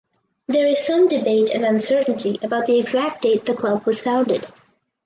[0.47, 4.47] There is some debate and uncertainty about the exact date the club was founded.